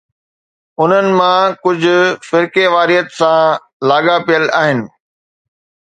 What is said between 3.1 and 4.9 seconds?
سان لاڳاپيل آهن.